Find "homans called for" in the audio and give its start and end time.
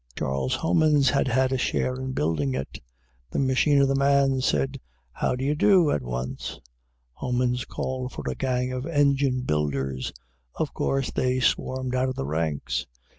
7.13-8.23